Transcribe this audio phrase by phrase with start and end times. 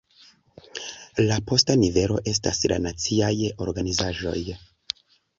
[1.25, 3.33] La posta nivelo estas la naciaj
[3.67, 4.41] organizaĵoj.